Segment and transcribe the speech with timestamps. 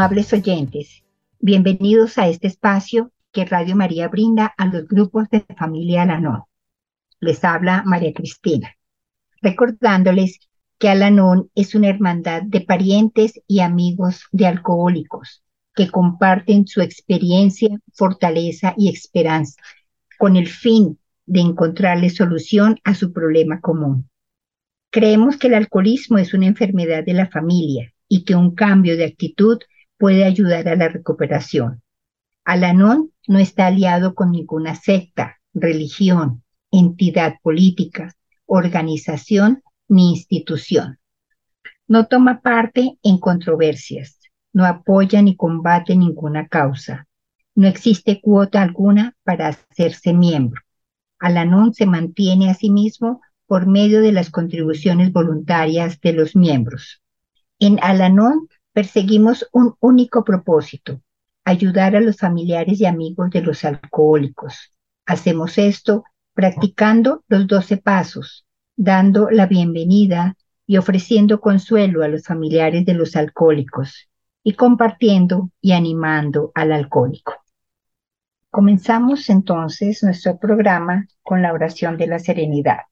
[0.00, 1.02] Amables oyentes,
[1.40, 6.44] bienvenidos a este espacio que Radio María brinda a los grupos de familia Alanón.
[7.18, 8.76] Les habla María Cristina,
[9.42, 10.38] recordándoles
[10.78, 15.42] que Alanón es una hermandad de parientes y amigos de alcohólicos
[15.74, 19.60] que comparten su experiencia, fortaleza y esperanza
[20.16, 24.08] con el fin de encontrarle solución a su problema común.
[24.90, 29.04] Creemos que el alcoholismo es una enfermedad de la familia y que un cambio de
[29.04, 29.58] actitud
[29.98, 31.82] puede ayudar a la recuperación.
[32.44, 38.14] Alanón no está aliado con ninguna secta, religión, entidad política,
[38.46, 40.98] organización ni institución.
[41.86, 44.18] No toma parte en controversias,
[44.52, 47.06] no apoya ni combate ninguna causa.
[47.54, 50.62] No existe cuota alguna para hacerse miembro.
[51.18, 57.02] Alanón se mantiene a sí mismo por medio de las contribuciones voluntarias de los miembros.
[57.58, 58.48] En Alanón
[58.78, 61.00] perseguimos un único propósito,
[61.44, 64.72] ayudar a los familiares y amigos de los alcohólicos.
[65.04, 68.46] Hacemos esto practicando los doce pasos,
[68.76, 74.08] dando la bienvenida y ofreciendo consuelo a los familiares de los alcohólicos
[74.44, 77.34] y compartiendo y animando al alcohólico.
[78.48, 82.82] Comenzamos entonces nuestro programa con la oración de la serenidad.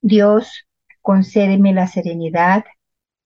[0.00, 0.66] Dios,
[1.00, 2.64] concédeme la serenidad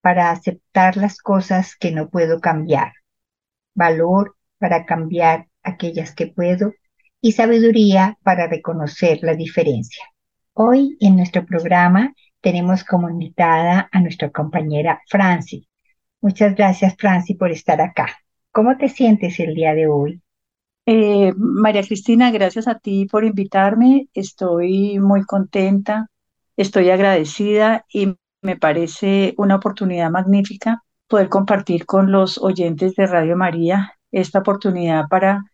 [0.01, 2.93] para aceptar las cosas que no puedo cambiar,
[3.75, 6.73] valor para cambiar aquellas que puedo
[7.21, 10.05] y sabiduría para reconocer la diferencia.
[10.55, 15.69] Hoy en nuestro programa tenemos como invitada a nuestra compañera Franci.
[16.21, 18.09] Muchas gracias Franci por estar acá.
[18.53, 20.23] ¿Cómo te sientes el día de hoy?
[20.87, 24.09] Eh, María Cristina, gracias a ti por invitarme.
[24.15, 26.11] Estoy muy contenta
[26.61, 33.37] Estoy agradecida y me parece una oportunidad magnífica poder compartir con los oyentes de Radio
[33.37, 35.45] María esta oportunidad para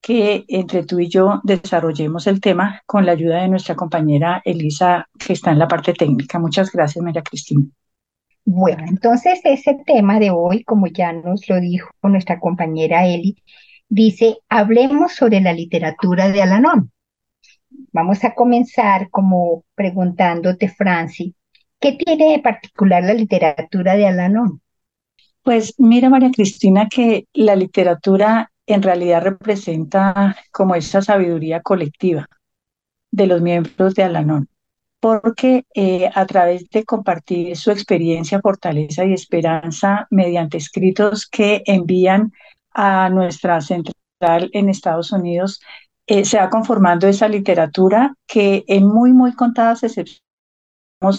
[0.00, 5.08] que entre tú y yo desarrollemos el tema con la ayuda de nuestra compañera Elisa,
[5.18, 6.38] que está en la parte técnica.
[6.38, 7.66] Muchas gracias, María Cristina.
[8.44, 13.36] Bueno, entonces ese tema de hoy, como ya nos lo dijo nuestra compañera Eli,
[13.88, 16.90] dice, hablemos sobre la literatura de Alanón.
[17.92, 21.34] Vamos a comenzar como preguntándote, Franci,
[21.80, 24.60] ¿qué tiene de particular la literatura de Alanón?
[25.42, 32.28] Pues mira, María Cristina, que la literatura en realidad representa como esa sabiduría colectiva
[33.10, 34.48] de los miembros de Alanón,
[35.00, 42.32] porque eh, a través de compartir su experiencia, fortaleza y esperanza mediante escritos que envían
[42.72, 45.60] a nuestra central en Estados Unidos,
[46.06, 50.29] eh, se va conformando esa literatura que en muy, muy contadas excepciones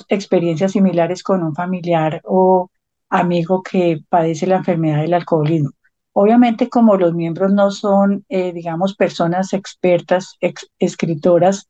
[0.09, 2.69] experiencias similares con un familiar o
[3.09, 5.71] amigo que padece la enfermedad del alcoholismo.
[6.13, 10.37] Obviamente, como los miembros no son, eh, digamos, personas expertas,
[10.79, 11.69] escritoras,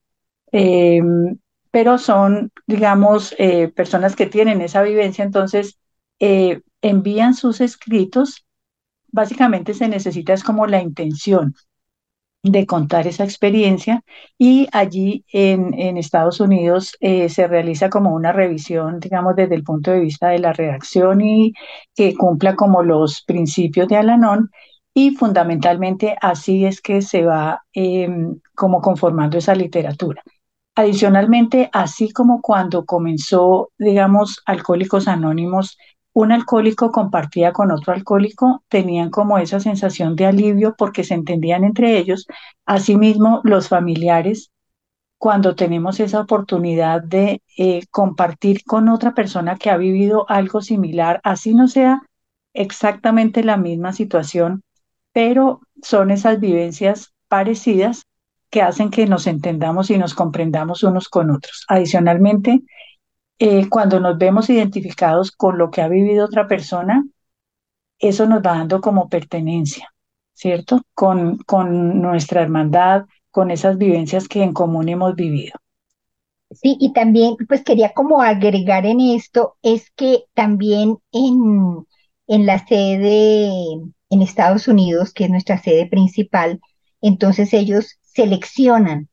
[0.51, 1.37] em,
[1.71, 5.77] pero son, digamos, eh, personas que tienen esa vivencia, entonces
[6.81, 8.45] envían sus escritos.
[9.11, 11.55] Básicamente se necesita es como la intención,
[12.43, 14.03] de contar esa experiencia
[14.37, 19.63] y allí en, en Estados Unidos eh, se realiza como una revisión, digamos, desde el
[19.63, 21.53] punto de vista de la redacción y
[21.95, 24.49] que cumpla como los principios de Alanón
[24.93, 30.23] y fundamentalmente así es que se va em, como conformando esa literatura.
[30.75, 35.77] Adicionalmente, así como cuando comenzó, digamos, Alcohólicos Anónimos
[36.13, 41.63] un alcohólico compartía con otro alcohólico, tenían como esa sensación de alivio porque se entendían
[41.63, 42.27] entre ellos.
[42.65, 44.51] Asimismo, los familiares,
[45.17, 51.21] cuando tenemos esa oportunidad de eh, compartir con otra persona que ha vivido algo similar,
[51.23, 52.01] así no sea
[52.53, 54.63] exactamente la misma situación,
[55.13, 58.03] pero son esas vivencias parecidas
[58.49, 61.65] que hacen que nos entendamos y nos comprendamos unos con otros.
[61.69, 62.61] Adicionalmente,
[63.43, 67.03] eh, cuando nos vemos identificados con lo que ha vivido otra persona,
[67.97, 69.91] eso nos va dando como pertenencia,
[70.35, 70.83] ¿cierto?
[70.93, 75.53] Con, con nuestra hermandad, con esas vivencias que en común hemos vivido.
[76.51, 81.87] Sí, y también pues quería como agregar en esto, es que también en,
[82.27, 83.49] en la sede
[84.11, 86.59] en Estados Unidos, que es nuestra sede principal,
[87.01, 89.09] entonces ellos seleccionan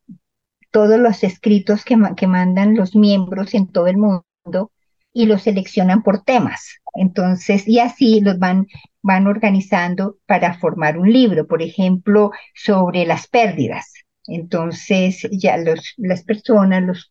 [0.78, 4.70] todos los escritos que, que mandan los miembros en todo el mundo
[5.12, 6.76] y los seleccionan por temas.
[6.94, 8.69] Entonces, y así los van,
[9.02, 13.92] van organizando para formar un libro, por ejemplo, sobre las pérdidas.
[14.28, 17.10] Entonces, ya los, las personas, los,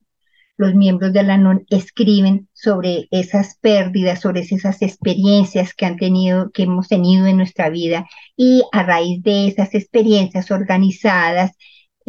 [0.55, 6.51] los miembros de la NON escriben sobre esas pérdidas, sobre esas experiencias que han tenido,
[6.51, 11.51] que hemos tenido en nuestra vida y a raíz de esas experiencias organizadas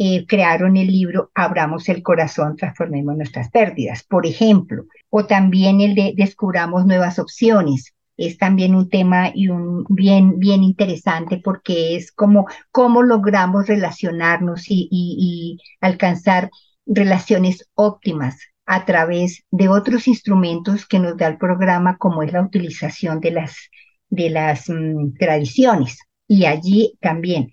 [0.01, 5.93] eh, crearon el libro Abramos el corazón, transformemos nuestras pérdidas, por ejemplo, o también el
[5.93, 7.93] de Descubramos nuevas opciones.
[8.15, 14.65] Es también un tema y un bien, bien interesante porque es como cómo logramos relacionarnos
[14.69, 16.49] y alcanzar
[16.85, 22.43] relaciones óptimas a través de otros instrumentos que nos da el programa, como es la
[22.43, 23.57] utilización de las,
[24.09, 25.97] de las mm, tradiciones.
[26.27, 27.51] Y allí también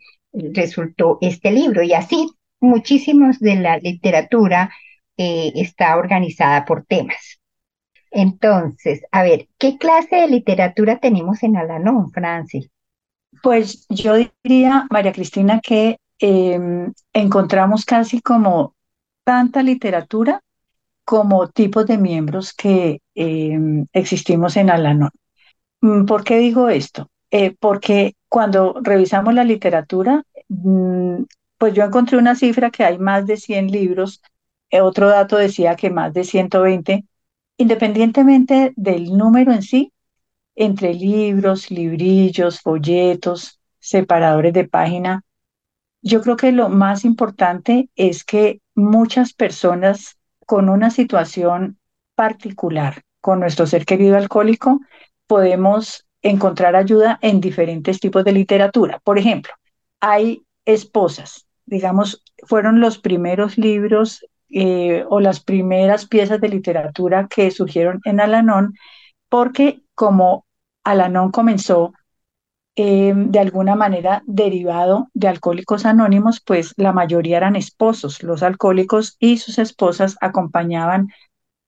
[0.54, 1.82] resultó este libro.
[1.82, 2.28] Y así,
[2.60, 4.70] muchísimos de la literatura
[5.16, 7.40] eh, está organizada por temas.
[8.10, 12.70] Entonces, a ver, ¿qué clase de literatura tenemos en Alanón, Francis?
[13.42, 18.74] Pues yo diría, María Cristina, que em, encontramos casi como
[19.24, 20.40] tanta literatura
[21.04, 25.10] como tipos de miembros que em, existimos en Alanon.
[25.80, 27.10] Mm, ¿Por qué digo esto?
[27.30, 31.22] Eh, porque cuando revisamos la literatura, mm,
[31.58, 34.22] pues yo encontré una cifra que hay más de 100 libros,
[34.70, 37.04] eh, otro dato decía que más de 120,
[37.56, 39.92] independientemente del número en sí,
[40.54, 45.22] entre libros, librillos, folletos, separadores de página,
[46.02, 51.78] yo creo que lo más importante es que muchas personas con una situación
[52.14, 54.80] particular, con nuestro ser querido alcohólico,
[55.26, 59.00] podemos encontrar ayuda en diferentes tipos de literatura.
[59.04, 59.52] Por ejemplo,
[60.00, 67.50] hay esposas, digamos, fueron los primeros libros eh, o las primeras piezas de literatura que
[67.50, 68.74] surgieron en Alanón,
[69.28, 70.46] porque como
[70.84, 71.92] Alanón comenzó
[72.76, 78.22] eh, de alguna manera derivado de Alcohólicos Anónimos, pues la mayoría eran esposos.
[78.22, 81.08] Los alcohólicos y sus esposas acompañaban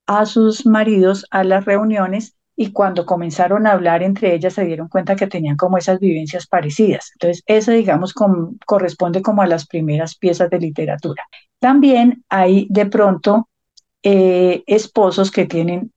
[0.07, 4.89] a sus maridos a las reuniones y cuando comenzaron a hablar entre ellas se dieron
[4.89, 7.13] cuenta que tenían como esas vivencias parecidas.
[7.15, 8.13] Entonces, eso, digamos,
[8.67, 11.23] corresponde como a las primeras piezas de literatura.
[11.61, 13.49] También hay de pronto
[14.03, 15.93] eh, esposos que tienen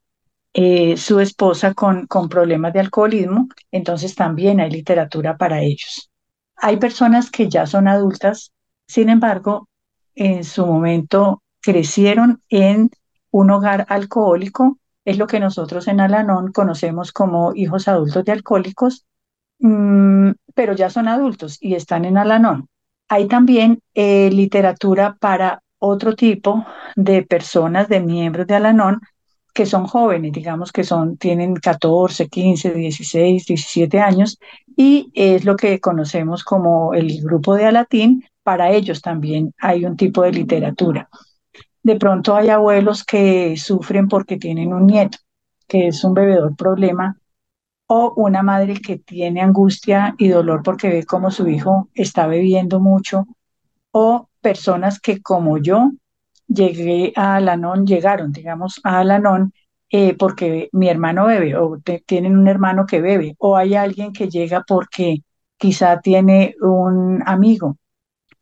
[0.54, 6.12] eh, su esposa con, con problemas de alcoholismo, entonces también hay literatura para ellos.
[6.58, 8.52] Hay personas que ya son adultas,
[8.86, 9.68] sin embargo,
[10.14, 12.92] en su momento crecieron en
[13.32, 19.06] un hogar alcohólico, es lo que nosotros en Alanón conocemos como hijos adultos de alcohólicos,
[19.60, 22.68] mm, pero ya son adultos y están en Alanón.
[23.10, 26.66] Hay también eh, literatura para otro tipo
[26.96, 29.02] de personas, de miembros de Alanón,
[29.54, 34.40] que son jóvenes, digamos que son, tienen 14, 15, 16, 17 años,
[34.78, 39.98] y es lo que conocemos como el grupo de Alatín, para ellos también hay un
[39.98, 41.10] tipo de literatura.
[41.84, 45.18] De pronto hay abuelos que sufren porque tienen un nieto,
[45.68, 47.18] que es un bebedor problema,
[47.88, 52.80] o una madre que tiene angustia y dolor porque ve cómo su hijo está bebiendo
[52.80, 53.26] mucho,
[53.92, 55.92] o personas que como yo
[56.48, 59.54] llegué a Alanón, llegaron, digamos, a Alanón
[59.90, 64.30] eh, porque mi hermano bebe o tienen un hermano que bebe o hay alguien que
[64.30, 65.24] llega porque
[65.58, 67.78] quizá tiene un amigo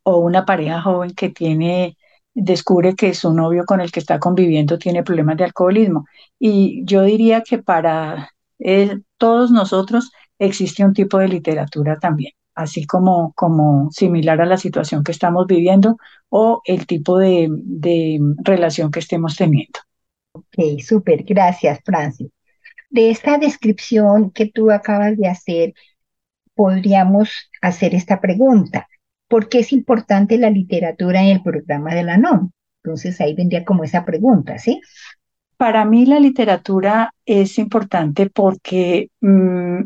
[0.03, 1.97] o una pareja joven que tiene
[2.33, 6.05] descubre que su novio con el que está conviviendo tiene problemas de alcoholismo.
[6.39, 8.31] Y yo diría que para
[9.17, 15.03] todos nosotros existe un tipo de literatura también así como, como similar a la situación
[15.03, 19.79] que estamos viviendo o el tipo de, de relación que estemos teniendo.
[20.33, 22.29] Ok, súper, gracias, Francis.
[22.89, 25.73] De esta descripción que tú acabas de hacer,
[26.53, 27.31] podríamos
[27.61, 28.87] hacer esta pregunta.
[29.29, 32.51] ¿Por qué es importante la literatura en el programa de la NOM?
[32.83, 34.81] Entonces ahí vendría como esa pregunta, ¿sí?
[35.55, 39.81] Para mí la literatura es importante porque mm,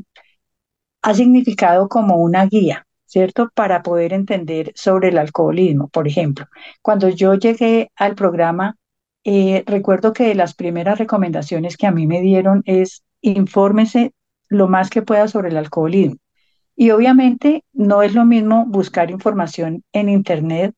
[1.04, 3.50] ha significado como una guía, ¿cierto?
[3.54, 5.90] Para poder entender sobre el alcoholismo.
[5.90, 6.48] Por ejemplo,
[6.82, 8.78] cuando yo llegué al programa,
[9.26, 14.14] eh, recuerdo que las primeras recomendaciones que a mí me dieron es infórmese
[14.48, 16.18] lo más que pueda sobre el alcoholismo.
[16.76, 20.74] Y obviamente no es lo mismo buscar información en Internet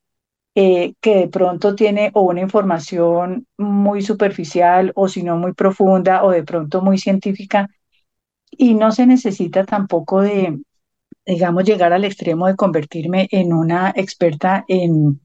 [0.56, 6.24] eh, que de pronto tiene o una información muy superficial o si no muy profunda
[6.24, 7.70] o de pronto muy científica.
[8.52, 10.60] Y no se necesita tampoco de,
[11.26, 15.22] digamos, llegar al extremo de convertirme en una experta en,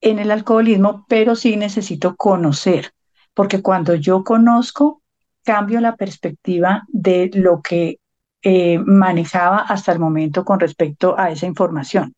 [0.00, 2.92] en el alcoholismo, pero sí necesito conocer,
[3.34, 5.02] porque cuando yo conozco,
[5.44, 7.98] cambio la perspectiva de lo que
[8.42, 12.14] eh, manejaba hasta el momento con respecto a esa información.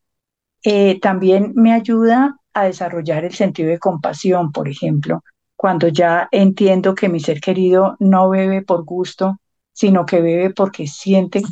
[0.63, 5.23] Eh, también me ayuda a desarrollar el sentido de compasión, por ejemplo,
[5.55, 9.37] cuando ya entiendo que mi ser querido no bebe por gusto,
[9.73, 11.43] sino que bebe porque siente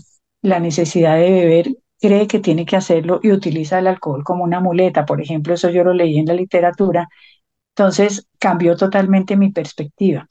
[0.42, 4.60] la necesidad de beber, cree que tiene que hacerlo y utiliza el alcohol como una
[4.60, 7.08] muleta, por ejemplo, eso yo lo leí en la literatura,
[7.76, 10.28] entonces cambió totalmente mi perspectiva.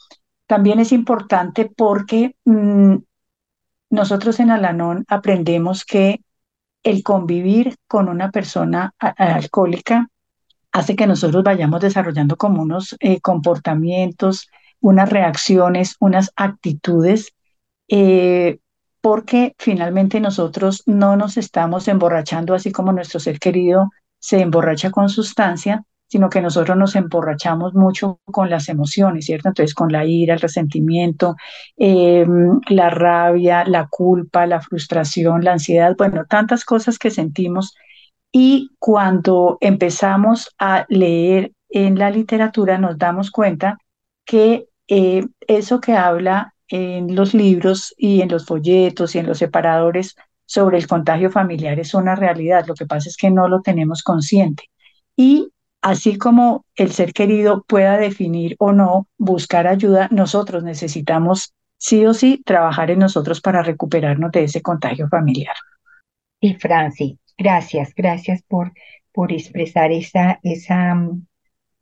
[0.46, 2.96] También es importante porque mm,
[3.92, 6.22] nosotros en Alanón aprendemos que
[6.82, 10.08] el convivir con una persona alcohólica
[10.72, 14.48] hace que nosotros vayamos desarrollando como unos eh, comportamientos,
[14.80, 17.34] unas reacciones, unas actitudes,
[17.88, 18.60] eh,
[19.02, 25.10] porque finalmente nosotros no nos estamos emborrachando así como nuestro ser querido se emborracha con
[25.10, 29.48] sustancia, sino que nosotros nos emborrachamos mucho con las emociones, ¿cierto?
[29.48, 31.36] Entonces, con la ira, el resentimiento,
[31.78, 37.74] em, la rabia, la culpa, la frustración, la ansiedad, bueno, tantas cosas que sentimos.
[38.30, 43.78] Y cuando empezamos a leer en la literatura, nos damos cuenta
[44.26, 49.38] que eh, eso que habla en los libros y en los folletos y en los
[49.38, 50.14] separadores
[50.44, 52.66] sobre el contagio familiar es una realidad.
[52.66, 54.64] Lo que pasa es que no lo tenemos consciente.
[55.16, 55.51] Y
[55.82, 62.14] así como el ser querido pueda definir o no buscar ayuda, nosotros necesitamos sí o
[62.14, 65.56] sí trabajar en nosotros para recuperarnos de ese contagio familiar.
[66.40, 68.72] Y Franci, gracias, gracias por,
[69.12, 71.26] por expresar esa, esa mm,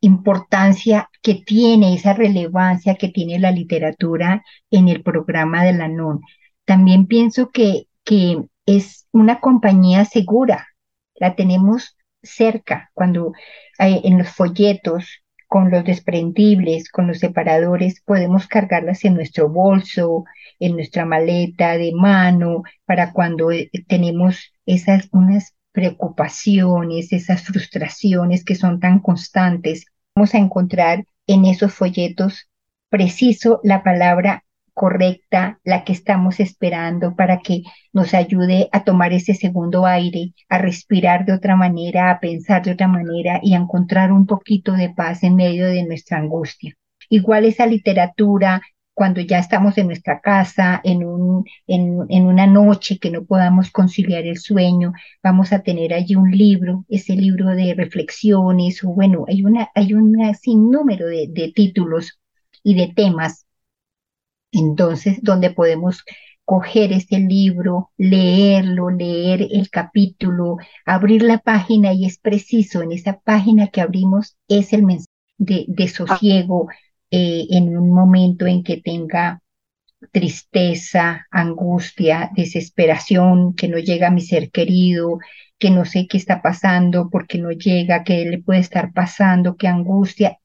[0.00, 6.23] importancia que tiene, esa relevancia que tiene la literatura en el programa de la NUN.
[6.64, 10.66] También pienso que, que es una compañía segura,
[11.16, 13.32] la tenemos cerca, cuando
[13.78, 20.24] en los folletos, con los desprendibles, con los separadores, podemos cargarlas en nuestro bolso,
[20.60, 28.54] en nuestra maleta de mano, para cuando eh, tenemos esas unas preocupaciones, esas frustraciones que
[28.54, 29.86] son tan constantes.
[30.14, 32.48] Vamos a encontrar en esos folletos
[32.88, 34.44] preciso la palabra
[34.80, 40.56] correcta, la que estamos esperando para que nos ayude a tomar ese segundo aire, a
[40.56, 44.88] respirar de otra manera, a pensar de otra manera y a encontrar un poquito de
[44.88, 46.72] paz en medio de nuestra angustia.
[47.10, 48.62] Igual esa literatura,
[48.94, 53.70] cuando ya estamos en nuestra casa, en, un, en, en, una noche que no podamos
[53.70, 59.26] conciliar el sueño, vamos a tener allí un libro, ese libro de reflexiones, o bueno,
[59.28, 62.18] hay una, hay un sinnúmero de, de títulos
[62.62, 63.44] y de temas
[64.52, 66.04] entonces, donde podemos
[66.45, 73.21] coger este libro, leerlo, leer el capítulo, abrir la página y es preciso, en esa
[73.21, 75.07] página que abrimos es el mensaje
[75.38, 76.69] de, sosiego
[77.11, 79.40] eh, en un momento en que tenga
[80.12, 85.19] tristeza, angustia, desesperación, que no llega mi ser querido,
[85.59, 89.69] que no sé qué está pasando, porque no llega, qué le puede estar pasando, qué
[89.69, 90.38] angustia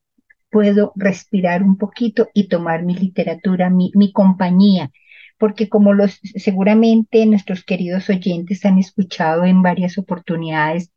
[0.50, 4.92] puedo respirar un poquito y tomar mi literatura, mi, compañía,
[5.38, 10.92] porque como los seguramente nuestros queridos oyentes han escuchado en varias oportunidades,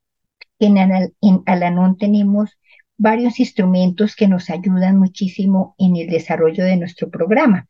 [0.58, 2.58] en, en Alanón tenemos
[2.96, 7.68] varios instrumentos que nos ayudan muchísimo en el desarrollo de nuestro programa.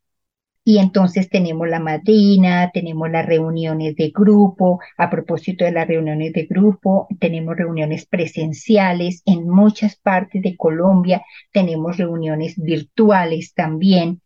[0.68, 4.80] Y entonces tenemos la madrina, tenemos las reuniones de grupo.
[4.98, 11.22] A propósito de las reuniones de grupo, tenemos reuniones presenciales en muchas partes de Colombia,
[11.52, 14.20] tenemos reuniones virtuales también.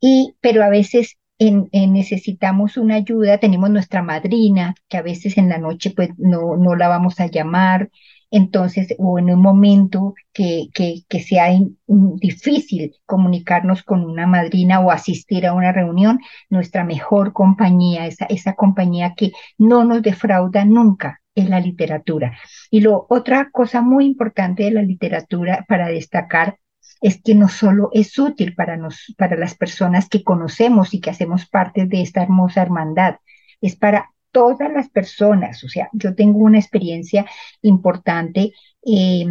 [0.00, 5.50] Y, pero a veces en, necesitamos una ayuda, tenemos nuestra madrina, que a veces en
[5.50, 7.90] la noche pues no, no la vamos a llamar,
[8.30, 11.48] entonces, o en un momento que, que, que sea
[11.86, 16.20] difícil comunicarnos con una madrina o asistir a una reunión,
[16.50, 22.38] nuestra mejor compañía, esa, esa compañía que no nos defrauda nunca, es la literatura.
[22.70, 26.58] Y lo, otra cosa muy importante de la literatura para destacar
[27.00, 31.10] es que no solo es útil para, nos, para las personas que conocemos y que
[31.10, 33.16] hacemos parte de esta hermosa hermandad,
[33.60, 35.64] es para todas las personas.
[35.64, 37.26] O sea, yo tengo una experiencia
[37.62, 38.52] importante.
[38.86, 39.26] Eh,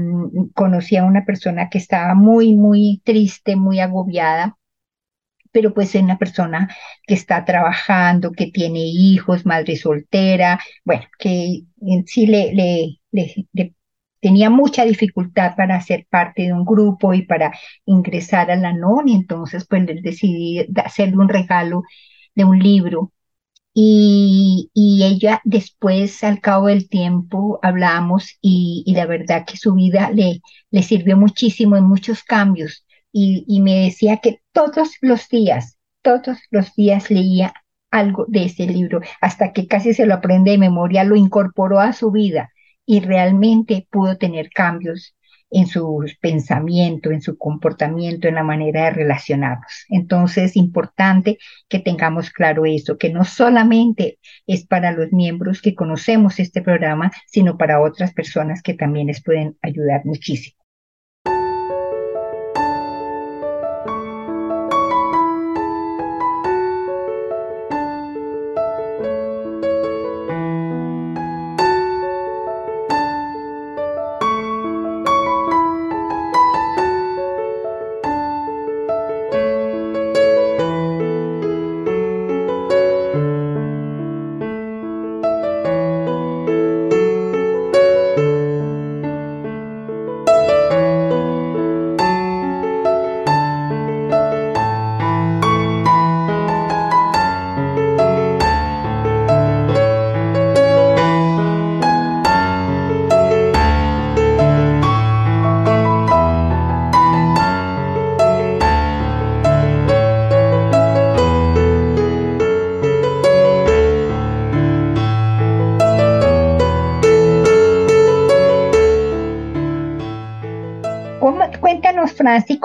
[0.53, 4.57] conocí a una persona que estaba muy, muy triste, muy agobiada
[5.51, 6.69] pero pues es una persona
[7.07, 12.99] que está trabajando, que tiene hijos, madre soltera, bueno, que en sí le,
[14.19, 17.53] tenía mucha dificultad para ser parte de un grupo y para
[17.85, 21.83] ingresar a la NON, entonces pues decidí hacerle un regalo
[22.35, 23.11] de un libro
[23.79, 24.71] y,
[25.03, 30.41] ella después, al cabo del tiempo, hablamos y, la verdad que su vida le,
[30.71, 32.85] le sirvió muchísimo en muchos cambios.
[33.11, 37.53] Y, y me decía que todos los días, todos los días leía
[37.91, 41.93] algo de ese libro, hasta que casi se lo aprende de memoria, lo incorporó a
[41.93, 42.51] su vida
[42.85, 45.15] y realmente pudo tener cambios
[45.49, 49.85] en su pensamiento, en su comportamiento, en la manera de relacionarnos.
[49.89, 51.37] Entonces, es importante
[51.67, 57.11] que tengamos claro eso, que no solamente es para los miembros que conocemos este programa,
[57.27, 60.57] sino para otras personas que también les pueden ayudar muchísimo.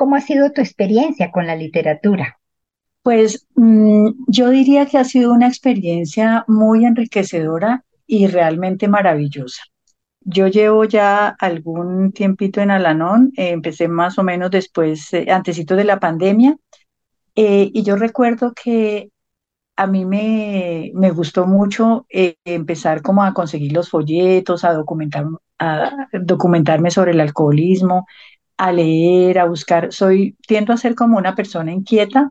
[0.02, 2.40] ¿Cómo ha sido tu experiencia con la literatura?
[3.04, 9.62] Pues mm, yo diría que ha sido una experiencia muy enriquecedora y realmente maravillosa.
[10.22, 15.76] Yo llevo ya algún tiempito en Alanón, eh, empecé más o menos después, eh, antesito
[15.76, 16.56] de la pandemia,
[17.36, 19.10] eh, y yo recuerdo que
[19.76, 25.26] a mí me, me gustó mucho empezar como a conseguir los folletos, a, documentar,
[25.60, 28.04] a documentarme sobre el alcoholismo,
[28.62, 29.92] a leer, a buscar.
[29.92, 32.30] Soy, tiendo a ser como una persona inquieta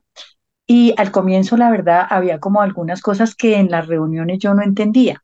[0.68, 4.64] y al comienzo, la verdad, había como algunas cosas que en las reuniones yo no
[4.64, 5.24] entendía,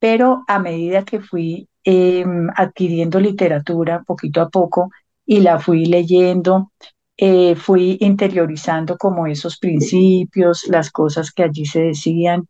[0.00, 4.90] pero a medida que fui em, adquiriendo literatura poquito a poco
[5.26, 6.72] y la fui leyendo,
[7.16, 12.48] eh, fui interiorizando como esos principios, las cosas que allí se decían.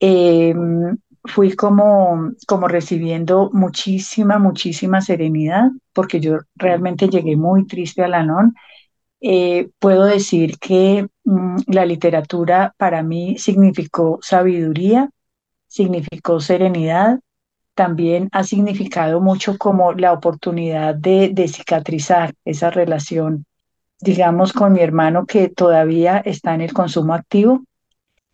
[0.00, 8.08] Em, fui como, como recibiendo muchísima, muchísima serenidad, porque yo realmente llegué muy triste a
[8.08, 8.54] Lanón.
[9.20, 15.08] Eh, puedo decir que mm, la literatura para mí significó sabiduría,
[15.66, 17.20] significó serenidad,
[17.74, 23.46] también ha significado mucho como la oportunidad de, de cicatrizar esa relación,
[24.00, 27.64] digamos, con mi hermano que todavía está en el consumo activo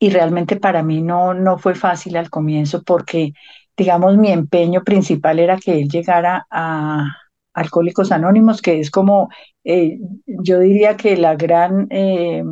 [0.02, 3.34] y realmente para mí no, no fue fácil al comienzo porque,
[3.76, 7.06] digamos, mi empeño principal era que él llegara a
[7.52, 9.28] Alcohólicos Anónimos, que es como,
[9.62, 12.42] eh, yo diría que la gran eh,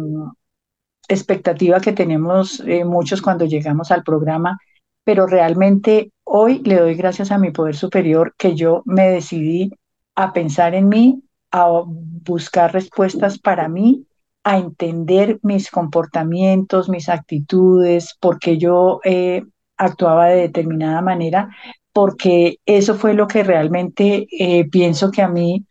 [1.08, 4.58] expectativa que tenemos eh, muchos cuando llegamos al programa,
[5.02, 9.70] pero realmente hoy le doy gracias a mi poder superior que yo me decidí
[10.16, 14.04] a pensar en mí, a buscar respuestas para mí
[14.48, 19.44] a entender mis comportamientos, mis actitudes, porque yo eh,
[19.76, 21.50] actuaba de determinada manera,
[21.92, 25.66] porque eso fue lo que realmente eh, pienso que a mí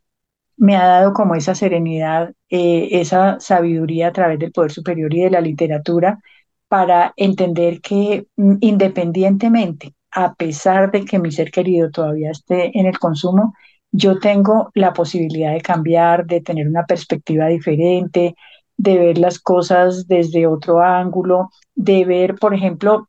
[0.57, 5.21] me ha dado como esa serenidad, eh, esa sabiduría a través del poder superior y
[5.21, 6.19] de la literatura
[6.67, 12.85] para entender que mm, independientemente, a pesar de que mi ser querido todavía esté en
[12.85, 13.55] el consumo,
[13.91, 18.35] yo tengo la posibilidad de cambiar, de tener una perspectiva diferente,
[18.77, 23.07] de ver las cosas desde otro ángulo, de ver, por ejemplo,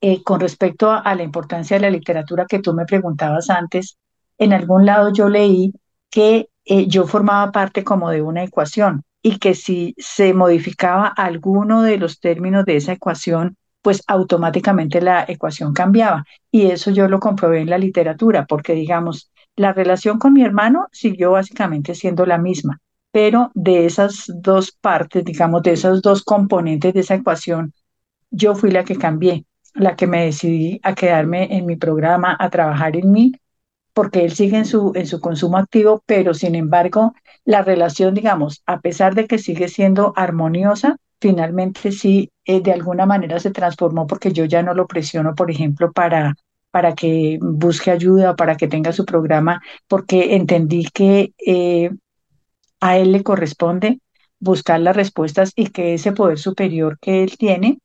[0.00, 3.96] eh, con respecto a, la importancia de la literatura que tú me preguntabas antes,
[4.38, 5.72] en algún lado yo leí
[6.10, 11.82] que eh, yo formaba parte como de una ecuación y que si se modificaba alguno
[11.82, 16.24] de los términos de esa ecuación, pues automáticamente la ecuación cambiaba.
[16.50, 20.88] Y eso yo lo comprobé en la literatura, porque digamos, la relación con mi hermano
[20.92, 22.80] siguió básicamente siendo la misma,
[23.12, 27.72] pero de esas dos partes, digamos, de esos dos componentes de esa ecuación,
[28.30, 29.44] yo fui la que cambié,
[29.74, 33.32] la que me decidí a quedarme en mi programa, a trabajar en mí,
[33.94, 38.62] porque él sigue en su, en su consumo activo, pero sin embargo, la relación, digamos,
[38.66, 44.06] a pesar de que sigue siendo armoniosa, finalmente sí, eh, de alguna manera se transformó
[44.06, 46.34] porque yo ya no lo presiono, por ejemplo, para
[46.72, 51.90] para que busque ayuda, para que tenga su programa, porque entendí que eh,
[52.82, 54.00] a él le corresponde
[54.40, 57.78] buscar las respuestas y que ese poder superior que él tiene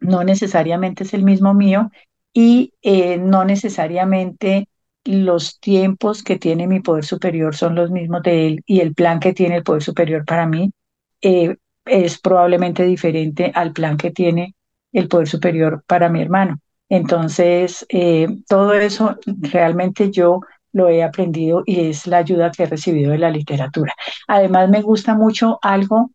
[0.00, 1.90] no necesariamente es el mismo mío
[2.32, 4.68] y eh, no necesariamente
[5.04, 9.20] los tiempos que tiene mi poder superior son los mismos de él y el plan
[9.20, 10.72] que tiene el poder superior para mí
[11.20, 14.54] eh, es probablemente diferente al plan que tiene
[14.92, 16.58] el poder superior para mi hermano.
[16.88, 20.40] Entonces, eh, todo eso realmente yo
[20.76, 23.94] lo he aprendido y es la ayuda que he recibido de la literatura.
[24.28, 26.10] Además, me gusta mucho algo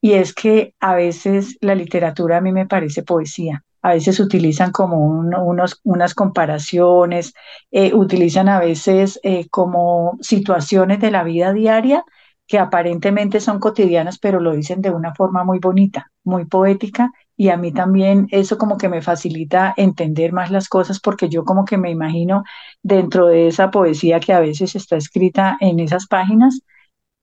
[0.00, 3.62] y es que a veces la literatura a mí me parece poesía.
[3.82, 7.34] A veces utilizan como unos, unas comparaciones,
[7.70, 12.02] eh, utilizan a veces eh, como situaciones de la vida diaria
[12.46, 17.50] que aparentemente son cotidianas, pero lo dicen de una forma muy bonita, muy poética, y
[17.50, 21.64] a mí también eso como que me facilita entender más las cosas porque yo como
[21.64, 22.44] que me imagino
[22.82, 26.62] dentro de esa poesía que a veces está escrita en esas páginas,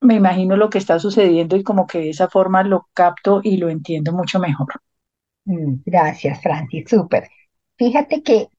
[0.01, 3.57] me imagino lo que está sucediendo y como que de esa forma lo capto y
[3.57, 4.67] lo entiendo mucho mejor.
[5.45, 7.29] Mm, gracias, Francis, súper.
[7.77, 8.49] Fíjate que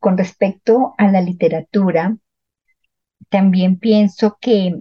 [0.00, 2.16] con respecto a la literatura,
[3.28, 4.80] también pienso que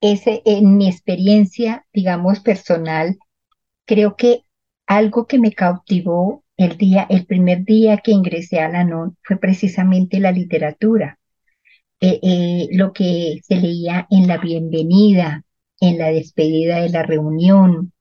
[0.00, 3.18] ese, en mi experiencia, digamos, personal,
[3.86, 4.44] creo que
[4.88, 9.36] algo que me cautivó el día, el primer día que ingresé a la NON fue
[9.36, 11.18] precisamente la literatura.
[12.00, 15.44] Eh, eh, lo que se leía en la bienvenida,
[15.80, 17.92] en la despedida de la reunión.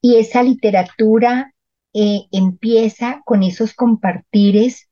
[0.00, 1.54] Y esa literatura
[1.94, 4.88] eh, empieza con esos compartires,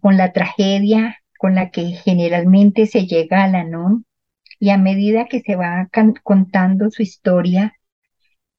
[0.00, 4.06] con la tragedia con la que generalmente se llega a la NON,
[4.58, 5.90] y a medida que se va
[6.22, 7.74] contando su historia,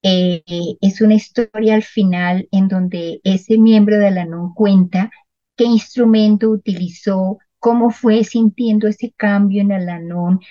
[0.07, 5.09] es una historia al final en donde ese miembro de la NON cuenta
[5.55, 10.41] qué instrumento utilizó, cómo fue sintiendo ese cambio en el ANON,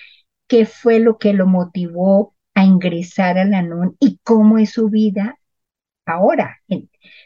[0.47, 5.39] qué fue lo que lo motivó a ingresar al ANON y cómo es su vida
[6.05, 6.57] ahora.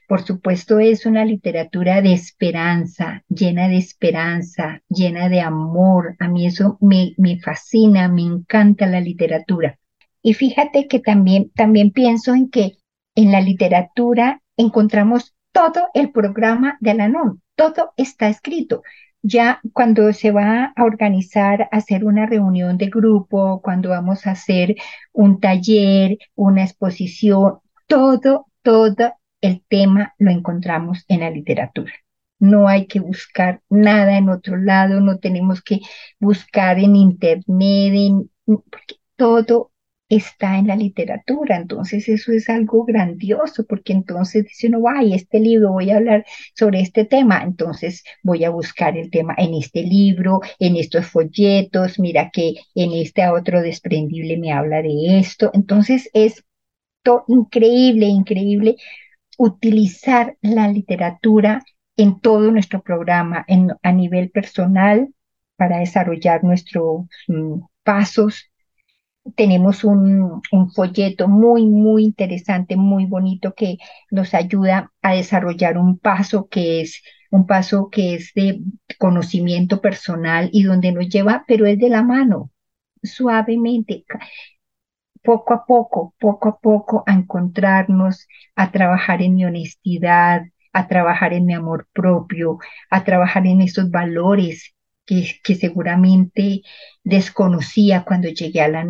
[0.08, 6.16] Por supuesto, es una literatura de esperanza, llena de esperanza, llena de amor.
[6.20, 9.80] A mí eso me fascina, me encanta la literatura.
[10.22, 12.78] Y fíjate que también, también pienso en que
[13.16, 18.84] en la literatura encontramos todo el programa de ANON, todo está escrito
[19.22, 24.76] ya cuando se va a organizar, hacer una reunión de grupo, cuando vamos a hacer
[25.12, 31.94] un taller, una exposición, todo, todo el tema lo encontramos en la literatura.
[32.40, 35.82] No hay que buscar nada en otro lado, no tenemos que
[36.20, 37.46] buscar en internet,
[37.94, 39.69] en, porque todo
[40.10, 41.58] está en la literatura.
[41.58, 46.26] Entonces eso es algo grandioso porque entonces dice uno, ay, este libro, voy a hablar
[46.56, 52.00] sobre este tema, entonces voy a buscar el tema en este libro, en estos folletos,
[52.00, 55.52] mira que en este otro desprendible me habla de esto.
[55.54, 56.44] Entonces es
[57.28, 58.76] increíble, increíble
[59.38, 61.64] utilizar la literatura
[61.98, 65.10] en todo nuestro programa, en, a nivel personal,
[65.56, 68.49] para desarrollar nuestros mm, pasos
[69.36, 70.42] tenemos un,
[70.76, 73.78] folleto muy, muy interesante, muy bonito que
[74.12, 78.62] nos ayuda a desarrollar un paso que es un paso que es de
[78.98, 82.52] conocimiento personal y donde nos lleva, pero es de la mano,
[83.04, 84.06] suavemente,
[85.24, 91.34] poco a poco, poco a poco a encontrarnos, a trabajar en mi honestidad, a trabajar
[91.34, 94.74] en mi amor propio, a trabajar en esos valores
[95.44, 96.62] que, seguramente
[97.04, 98.86] desconocía cuando llegué a la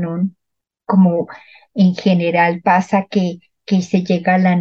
[0.85, 1.27] como
[1.73, 4.55] en general pasa que, que se llega a la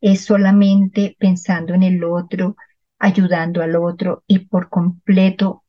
[0.00, 2.56] es solamente pensando en el otro,
[2.98, 5.64] ayudando al otro y por completo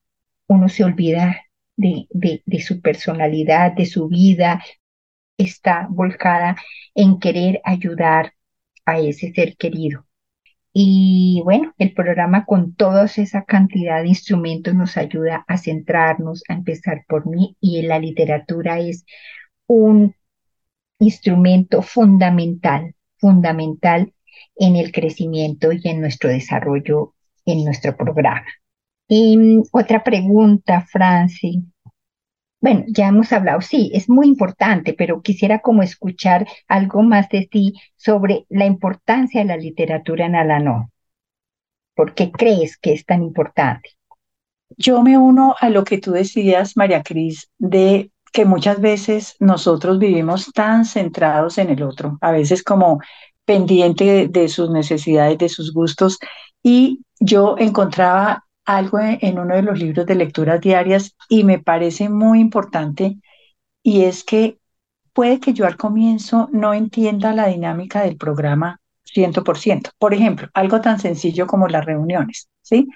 [0.48, 1.42] uno se olvida
[1.78, 4.64] de, de, su personalidad, de su vida,
[5.38, 6.56] está volcada
[6.94, 8.34] en querer ayudar
[8.86, 10.05] a ese ser querido.
[10.78, 16.54] Y bueno, el programa con toda esa cantidad de instrumentos nos ayuda a centrarnos, a
[16.54, 19.06] empezar por mí y la literatura es
[19.68, 20.14] un
[21.00, 24.14] instrumento fundamental, fundamental
[24.58, 27.14] en el crecimiento y en nuestro desarrollo
[27.46, 28.46] en nuestro programa.
[29.08, 31.64] Y mm, otra pregunta, Franci.
[32.66, 37.46] Bueno, ya hemos hablado, sí, es muy importante, pero quisiera como escuchar algo más de
[37.46, 40.92] ti sobre la importancia de la literatura en Alanón.
[41.94, 43.92] ¿Por qué crees que es tan importante?
[44.78, 50.00] Yo me uno a lo que tú decías, María Cris, de que muchas veces nosotros
[50.00, 53.00] vivimos tan centrados en el otro, a veces como
[53.46, 56.18] pendiente de, sus necesidades, de sus gustos,
[56.64, 62.10] y yo encontraba algo en uno de los libros de lecturas diarias y me parece
[62.10, 63.18] muy importante
[63.84, 64.58] y es que
[65.14, 69.92] puede que yo al comienzo no entienda la dinámica del programa 100%.
[69.98, 72.90] Por ejemplo, algo tan sencillo como las reuniones, ¿sí?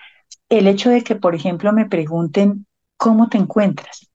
[0.49, 2.65] El hecho de que, por ejemplo, me pregunten
[2.97, 4.09] cómo te encuentras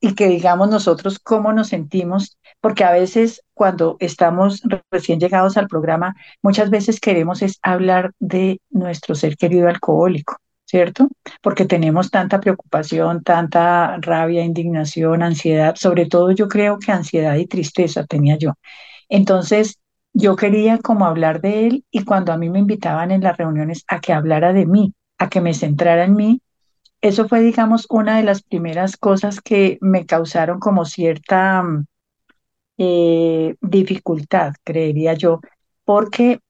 [0.00, 5.68] y que digamos nosotros cómo nos sentimos, porque a veces cuando estamos recién llegados al
[5.68, 11.08] programa, muchas veces queremos es hablar de nuestro ser querido alcohólico ¿cierto?
[11.40, 17.46] Porque tenemos tanta preocupación, tanta rabia, indignación, ansiedad, sobre todo yo creo que ansiedad y
[17.46, 18.54] tristeza tenía yo.
[19.08, 19.78] Entonces,
[20.12, 23.84] yo quería como hablar de él y cuando a mí me invitaban en las reuniones
[23.88, 26.40] a que hablara de mí, a que me centrara en mí,
[27.00, 31.86] eso fue, digamos, una de las primeras cosas que me causaron como cierta mm,
[32.78, 35.40] eh, dificultad, creería yo,
[35.84, 36.40] porque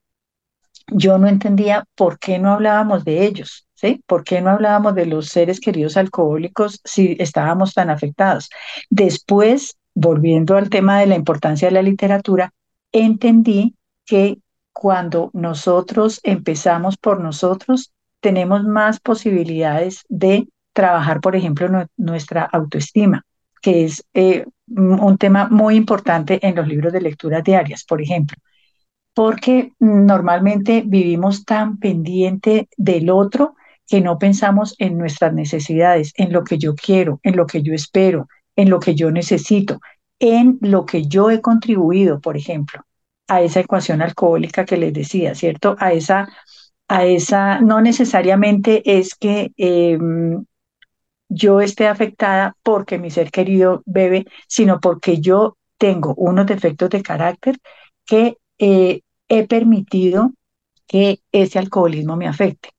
[0.88, 4.02] yo no entendía por qué no hablábamos de ellos, ¿sí?
[4.06, 8.50] ¿Por qué no hablábamos de los seres queridos alcohólicos si estábamos tan afectados?
[8.90, 12.52] Después, volviendo al tema de la importancia de la literatura,
[12.90, 14.38] entendí que
[14.72, 23.24] cuando nosotros empezamos por nosotros, tenemos más posibilidades de trabajar, por ejemplo, nuestra autoestima,
[23.62, 28.36] que es eh, un tema muy importante en los libros de lectura diarias, por ejemplo
[29.16, 36.44] porque normalmente vivimos tan pendiente del otro que no pensamos en nuestras necesidades, en lo
[36.44, 39.80] que yo quiero, en lo que yo espero, en lo que yo necesito,
[40.18, 42.82] en lo que yo he contribuido, por ejemplo,
[43.28, 45.76] a esa ecuación alcohólica que les decía, ¿cierto?
[45.78, 46.28] A esa,
[46.88, 50.44] a esa, no necesariamente es que em,
[51.28, 57.02] yo esté afectada porque mi ser querido bebe, sino porque yo tengo unos defectos de
[57.02, 57.58] carácter
[58.04, 60.32] que eh, he permitido
[60.86, 62.70] que ese alcoholismo me afecte.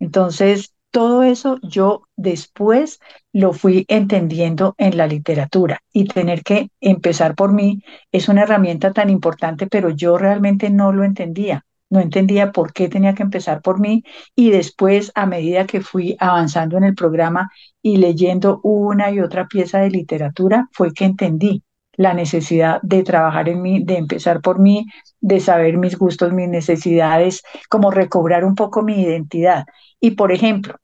[0.00, 2.98] Entonces, todo eso yo después
[3.32, 8.92] lo fui entendiendo en la literatura y tener que empezar por mí es una herramienta
[8.92, 11.64] tan importante, pero yo realmente no lo entendía.
[11.90, 14.04] No entendía por qué tenía que empezar por mí
[14.36, 17.50] y después, a medida que fui avanzando en el programa
[17.82, 21.62] y leyendo una y otra pieza de literatura, fue que entendí
[21.96, 24.86] la necesidad de trabajar en mí, de empezar por mí,
[25.20, 29.64] de saber mis gustos, mis necesidades, como recobrar un poco mi identidad.
[30.00, 30.76] Y por ejemplo,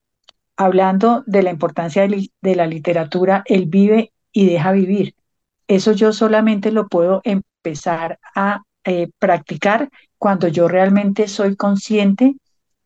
[0.56, 5.14] hablando de la importancia de, la literatura, él vive y deja vivir.
[5.66, 12.36] Eso yo solamente lo puedo empezar a eh, practicar cuando yo realmente soy consciente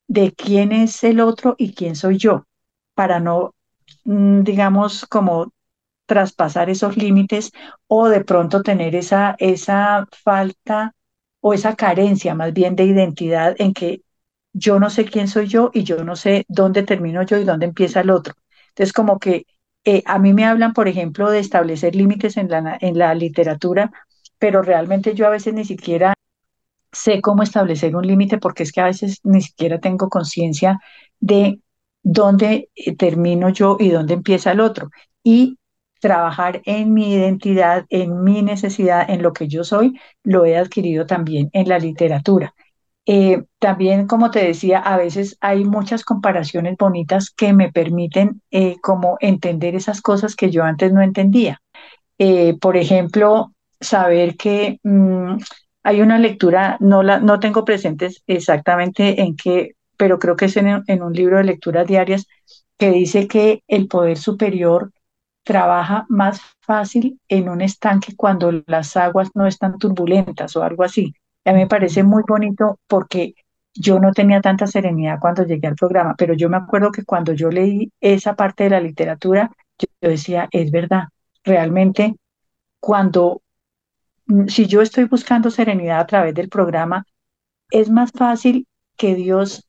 [0.09, 2.47] de quién es el otro y quién soy yo,
[2.95, 3.55] para no,
[4.05, 5.53] mm, digamos, como
[6.07, 7.53] traspasar esos límites
[7.87, 10.95] o de pronto tener esa, esa falta
[11.41, 14.03] o esa carencia más bien de identidad en que
[14.53, 17.67] yo no sé quién soy yo y yo no sé dónde termino yo y dónde
[17.67, 18.35] empieza el otro.
[18.71, 19.47] Entonces, como que
[19.85, 23.91] eh, a mí me hablan, por ejemplo, de establecer límites en la, en la literatura,
[24.39, 26.15] pero realmente yo a veces ni siquiera
[26.93, 30.81] sé cómo establecer un límite porque es que a veces ni siquiera tengo conciencia
[31.21, 31.61] de
[32.03, 34.91] dónde eh, termino yo y dónde empieza el otro.
[35.23, 35.59] Y
[36.01, 41.07] trabajar en mi identidad, en mi necesidad, en lo que yo soy, lo he adquirido
[41.07, 42.55] también en la literatura.
[43.07, 48.77] Eh, también, como te decía, a veces hay muchas comparaciones bonitas que me permiten eh,
[48.83, 51.61] como entender esas cosas que yo antes no entendía.
[52.19, 55.37] Eh, por ejemplo, saber que mm,
[55.85, 60.57] hay una lectura, no, la, no tengo presentes exactamente en qué, pero creo que es
[60.57, 62.27] en, en un libro de lecturas diarias
[62.79, 64.93] que dice que el poder superior
[65.45, 71.15] trabaja más fácil en un estanque cuando las aguas no están turbulentas o algo así.
[71.45, 73.35] A mí me parece muy bonito porque
[73.75, 77.33] yo no tenía tanta serenidad cuando llegué al programa, pero yo me acuerdo que cuando
[77.33, 81.05] yo leí esa parte de la literatura, yo, decía, es verdad,
[81.45, 82.17] realmente
[82.81, 83.43] cuando,
[84.27, 87.05] mm, si yo estoy buscando serenidad a través del programa,
[87.71, 89.69] es más fácil que Dios,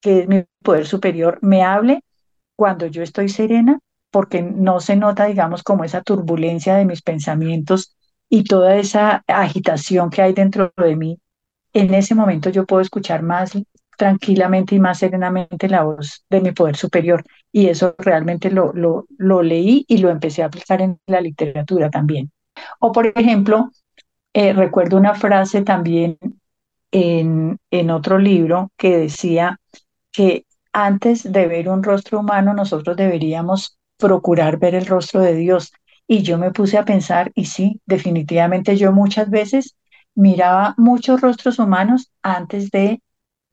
[0.00, 2.02] que es mi poder superior, me hable
[2.56, 3.78] cuando yo estoy serena
[4.10, 7.95] porque no se nota, digamos, como esa turbulencia de mis pensamientos
[8.28, 11.18] y toda esa agitación que hay dentro de mí.
[11.72, 13.52] En ese momento yo puedo escuchar más
[13.98, 17.24] tranquilamente y más serenamente la voz de mi poder superior.
[17.52, 21.90] Y eso realmente lo, lo, lo leí y lo empecé a aplicar en la literatura
[21.90, 22.30] también.
[22.80, 23.70] O por ejemplo,
[24.34, 26.18] eh, recuerdo una frase también
[26.90, 29.60] en, en otro libro que decía
[30.12, 35.72] que antes de ver un rostro humano, nosotros deberíamos procurar ver el rostro de Dios.
[36.06, 39.76] Y yo me puse a pensar, y sí, definitivamente yo muchas veces
[40.14, 43.00] miraba muchos rostros humanos antes de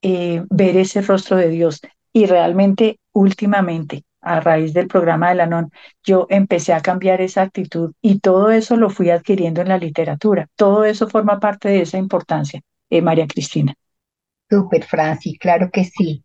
[0.01, 1.81] eh, ver ese rostro de Dios.
[2.11, 5.67] Y realmente, últimamente, a raíz del programa de la
[6.03, 10.47] yo empecé a cambiar esa actitud y todo eso lo fui adquiriendo en la literatura.
[10.55, 13.75] Todo eso forma parte de esa importancia, eh, María Cristina.
[14.49, 16.23] Súper, Francis, claro que sí.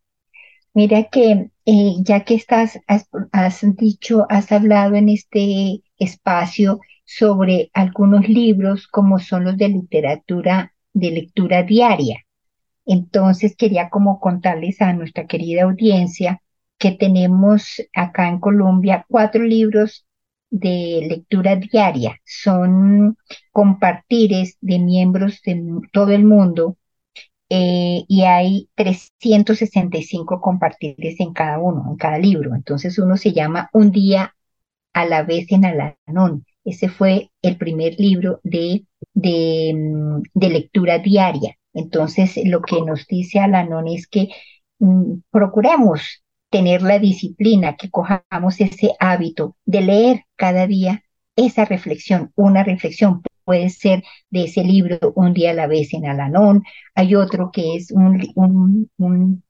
[0.74, 8.28] Mira que eh, ya que estás, has, dicho, has hablado en este espacio sobre algunos
[8.28, 12.24] libros como son los de literatura, de lectura diaria.
[12.84, 16.42] Entonces quería como contarles a nuestra querida audiencia
[16.78, 20.06] que tenemos acá en Colombia cuatro libros
[20.50, 22.20] de lectura diaria.
[22.24, 23.16] Son
[23.52, 26.76] compartires de miembros de todo el mundo
[27.50, 32.54] eh, y hay 365 compartires en cada uno, en cada libro.
[32.54, 34.34] Entonces uno se llama Un día
[34.98, 36.44] a la vez en Alanón.
[36.64, 38.84] Ese fue el primer libro de,
[39.14, 41.56] de, mm, de lectura diaria.
[41.72, 44.28] Entonces lo que nos dice Alanón es que
[44.80, 51.04] mm, procuremos tener la disciplina, que cojamos ese hábito de leer cada día
[51.36, 56.04] esa reflexión, una reflexión puede ser de ese libro Un día a la vez en
[56.04, 56.64] Alanón.
[56.94, 58.92] Hay otro que es un,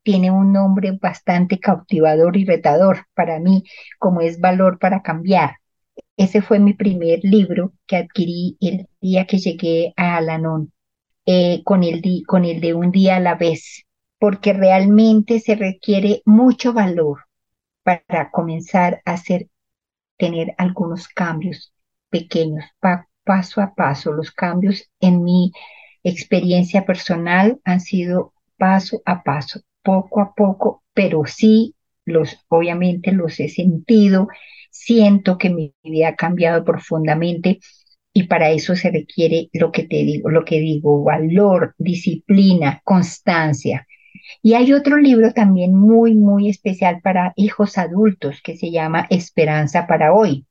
[0.03, 3.65] tiene un nombre bastante cautivador y retador para mí,
[3.97, 5.55] como es Valor para Cambiar.
[6.15, 10.71] Ese fue mi primer libro que adquirí el día que llegué a Alanón,
[11.25, 13.83] eh, con, el con el de Un día a la vez,
[14.17, 17.25] porque realmente se requiere mucho valor
[17.83, 19.49] para comenzar a hacer,
[20.17, 21.73] tener algunos cambios
[22.09, 22.63] pequeños,
[23.29, 24.11] paso a paso.
[24.11, 25.51] Los cambios en mi
[26.03, 33.39] experiencia personal han sido paso a paso, poco a poco, pero sí los, obviamente los
[33.39, 34.29] he sentido,
[34.71, 37.59] siento que mi vida ha cambiado profundamente
[38.13, 43.85] y para eso se requiere lo que te digo, lo que digo, valor, disciplina, constancia.
[44.41, 49.85] Y hay otro libro también muy, muy especial para hijos adultos que se llama Esperanza
[49.85, 50.47] para hoy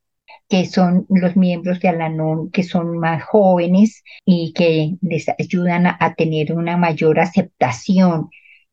[0.48, 6.14] que son los miembros de Alanon que son más jóvenes y que les ayudan a,
[6.16, 8.30] tener una mayor aceptación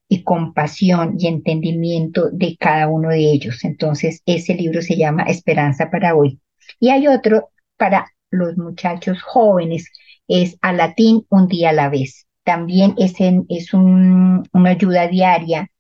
[0.08, 3.64] y compasión y entendimiento de cada uno de ellos.
[3.66, 6.40] Entonces, ese libro se llama Esperanza para hoy.
[6.80, 9.92] Y hay otro para los muchachos jóvenes,
[10.28, 12.28] es a latín un día a la vez.
[12.44, 13.16] También es,
[13.50, 15.72] es una ayuda diaria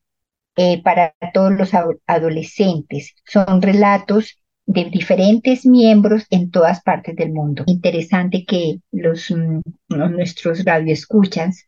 [0.57, 1.71] eh, para todos los
[2.07, 3.13] adolescentes.
[3.25, 7.63] Son relatos de diferentes miembros en todas partes del mundo.
[7.67, 11.65] Interesante que los, mm, nuestros radioescuchas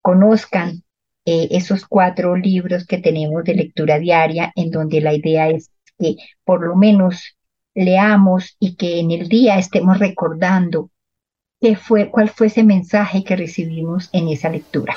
[0.00, 0.82] conozcan
[1.24, 6.16] eh, esos cuatro libros que tenemos de lectura diaria, en donde la idea es que
[6.44, 7.36] por lo menos
[7.74, 10.90] leamos y que en el día estemos recordando
[11.60, 14.96] qué fue, cuál fue ese mensaje que recibimos en esa lectura.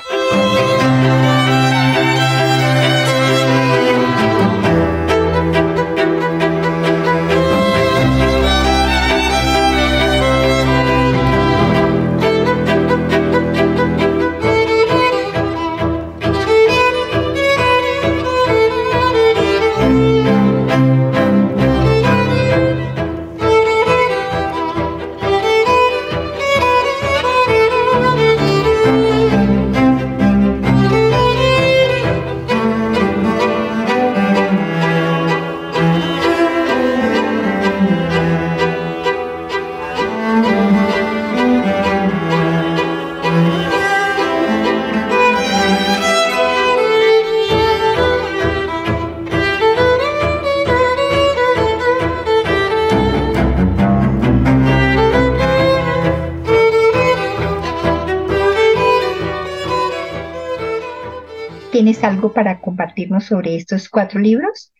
[62.32, 64.72] ¿Tienes algo para compartirnos sobre estos cuatro libros?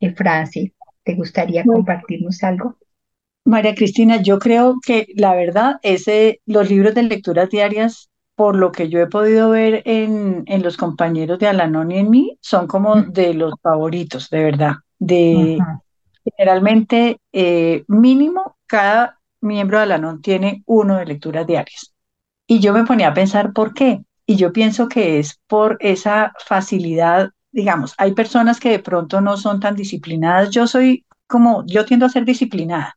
[0.00, 0.72] Eh, Francis,
[1.04, 2.76] ¿te gustaría compartirnos algo?
[3.44, 6.04] María Cristina, yo creo que la verdad es
[6.46, 10.76] los libros de lecturas diarias, por lo que yo he podido ver en, en los
[10.76, 14.72] compañeros de Alanón y en mí, son como de los favoritos, de verdad.
[14.98, 15.58] De
[16.24, 21.94] generalmente eh, mínimo cada miembro de Alanón tiene uno de lecturas diarias.
[22.48, 24.05] Y yo me ponía a pensar por qué.
[24.26, 29.36] Y yo pienso que es por esa facilidad, digamos, hay personas que de pronto no
[29.36, 30.50] son tan disciplinadas.
[30.50, 32.96] Yo soy como, yo tiendo a ser disciplinada,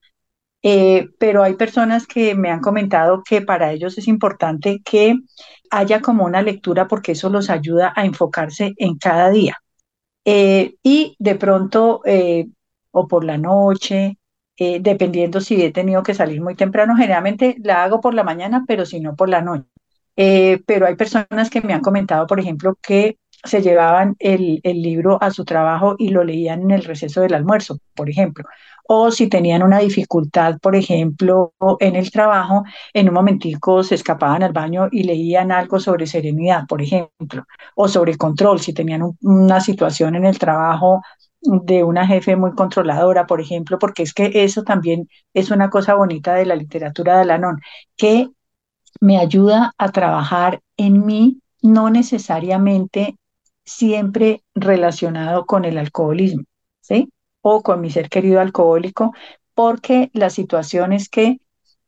[0.64, 5.16] eh, pero hay personas que me han comentado que para ellos es importante que
[5.72, 9.58] haya como una lectura porque eso los ayuda a enfocarse en cada día.
[10.26, 12.48] Eh, y de pronto, eh,
[12.92, 14.18] o por la noche,
[14.58, 18.86] dependiendo si he tenido que salir muy temprano, generalmente la hago por la mañana, pero
[18.86, 19.70] si no por la noche.
[20.22, 25.18] Eh, pero hay personas que me han comentado, por ejemplo, que se llevaban el, libro
[25.24, 28.44] a su trabajo y lo leían en el receso del almuerzo, por ejemplo.
[28.86, 32.64] O si tenían una dificultad, por ejemplo, en el trabajo,
[32.94, 37.46] en un momentico se escapaban al baño y leían algo sobre serenidad, por ejemplo,
[37.76, 41.02] o sobre control, si tenían una situación en el trabajo
[41.42, 45.94] de una jefe muy controladora, por ejemplo, porque es que eso también es una cosa
[45.94, 47.62] bonita de la literatura de Alanón,
[47.96, 48.28] que
[49.00, 53.16] me ayuda a trabajar en mí, no necesariamente
[53.66, 56.44] siempre relacionado con el alcoholismo,
[56.82, 57.10] ¿sí?
[57.42, 59.14] O con mi ser querido alcohólico,
[59.54, 61.38] porque la situación es que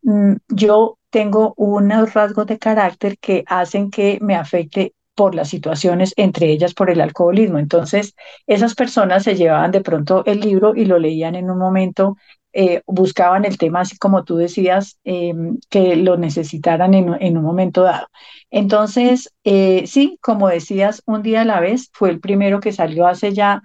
[0.03, 6.13] mm, yo tengo unos rasgos de carácter que hacen que me afecte por las situaciones,
[6.15, 7.59] entre ellas por el alcoholismo.
[7.59, 8.15] Entonces,
[8.47, 12.15] esas personas se llevaban de pronto el libro y lo leían en un momento,
[12.53, 17.43] eh, buscaban el tema así como tú decías, em, que lo necesitaran en, en, un
[17.43, 18.07] momento dado.
[18.49, 23.07] Entonces, eh, sí, como decías, un día a la vez fue el primero que salió
[23.07, 23.61] hace ya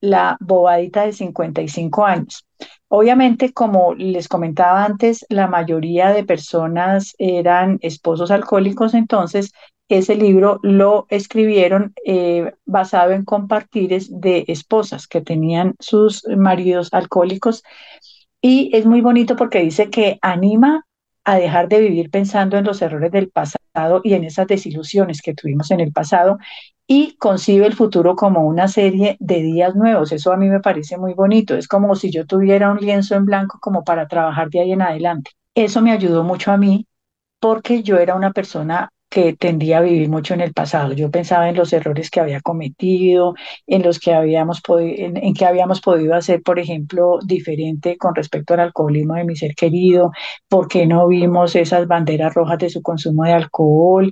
[0.00, 2.46] la bobadita de 55 años.
[2.88, 9.52] Obviamente, como les comentaba antes, la mayoría de personas eran esposos alcohólicos, entonces
[9.88, 17.62] ese libro lo escribieron eh, basado en compartires de esposas que tenían sus maridos alcohólicos.
[18.46, 20.84] Y es muy bonito porque dice que anima
[21.24, 25.32] a dejar de vivir pensando en los errores del pasado y en esas desilusiones que
[25.32, 26.36] tuvimos en el pasado
[26.86, 30.12] y concibe el futuro como una serie de días nuevos.
[30.12, 31.54] Eso a mí me parece muy bonito.
[31.56, 34.82] Es como si yo tuviera un lienzo en blanco como para trabajar de ahí en
[34.82, 35.30] adelante.
[35.54, 36.86] Eso me ayudó mucho a mí
[37.40, 40.92] porque yo era una persona que tendía a vivir mucho en el pasado.
[40.92, 43.34] Yo pensaba en los errores que había cometido,
[43.66, 48.54] en los que habíamos podido, en, en habíamos podido hacer, por ejemplo, diferente con respecto
[48.54, 50.10] al alcoholismo de mi ser querido,
[50.48, 54.10] por qué no vimos esas banderas rojas de su consumo de alcohol.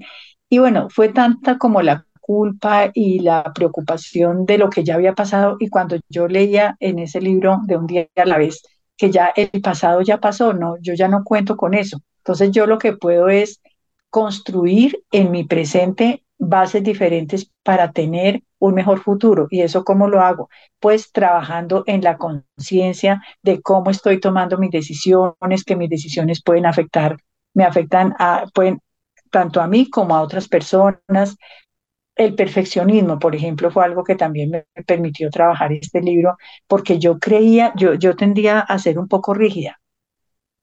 [0.48, 5.14] Y bueno, fue tanta como la culpa y la preocupación de lo que ya había
[5.14, 5.56] pasado.
[5.58, 8.62] Y cuando yo leía en ese libro de un día a la vez,
[8.96, 11.98] que ya el pasado ya pasó, no, yo ya no cuento con eso.
[12.18, 13.60] Entonces yo lo que puedo es
[14.12, 19.46] construir en mi presente bases diferentes para tener un mejor futuro.
[19.50, 20.50] ¿Y eso cómo lo hago?
[20.78, 26.66] Pues trabajando en la conciencia de cómo estoy tomando mis decisiones, que mis decisiones pueden
[26.66, 27.16] afectar,
[27.54, 28.14] me afectan
[28.52, 28.80] pueden,
[29.30, 31.36] tanto a mí como a otras personas.
[32.14, 36.36] El perfeccionismo, por ejemplo, fue algo que también me permitió trabajar este libro,
[36.66, 39.78] porque yo creía, yo, yo tendía a ser un poco rígida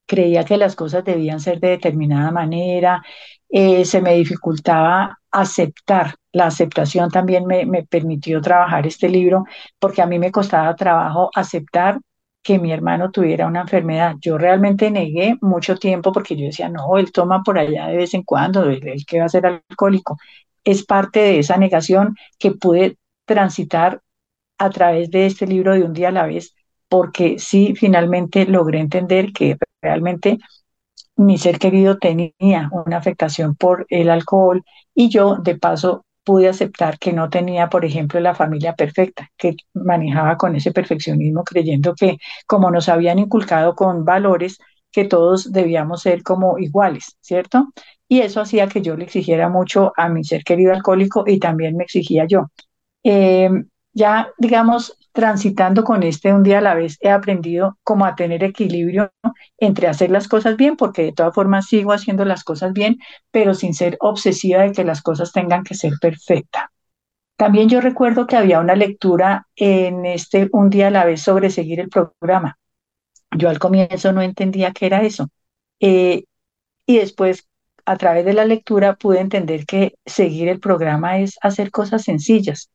[0.09, 3.03] creía que las cosas debían ser de determinada manera,
[3.49, 6.15] eh, se me dificultaba aceptar.
[6.31, 9.45] La aceptación también me, me permitió trabajar este libro
[9.79, 11.99] porque a mí me costaba trabajo aceptar
[12.43, 14.15] que mi hermano tuviera una enfermedad.
[14.21, 18.13] Yo realmente negué mucho tiempo porque yo decía, no, él toma por allá de vez
[18.13, 20.17] en cuando, él, que va a ser alcohólico.
[20.63, 24.01] Es parte de esa negación que pude transitar
[24.57, 26.55] a través de este libro de un día a la vez,
[26.89, 30.39] porque sí, finalmente logré entender que realmente
[31.19, 34.63] mi ser querido tenía una afectación por el alcohol
[34.95, 39.55] y yo de paso pude aceptar que no tenía, por ejemplo, la familia perfecta, que
[39.73, 42.17] manejaba con ese perfeccionismo creyendo que
[42.47, 44.59] como nos habían inculcado con valores,
[44.91, 47.67] que todos debíamos ser como iguales, ¿cierto?
[48.07, 51.75] Y eso hacía que yo le exigiera mucho a mi ser querido alcohólico y también
[51.75, 52.47] me exigía yo.
[53.03, 53.49] Eh,
[53.93, 58.41] ya, digamos, transitando con este un día a la vez, he aprendido como a tener
[58.41, 59.11] equilibrio
[59.57, 62.99] entre hacer las cosas bien, porque de todas formas sigo haciendo las cosas bien,
[63.29, 66.63] pero sin ser obsesiva de que las cosas tengan que ser perfectas.
[67.35, 71.49] También yo recuerdo que había una lectura en este un día a la vez sobre
[71.49, 72.57] seguir el programa.
[73.37, 75.27] Yo al comienzo no entendía qué era eso.
[75.81, 76.23] Eh,
[76.85, 77.45] y después,
[77.85, 82.69] a través de la lectura, pude entender que seguir el programa es hacer cosas sencillas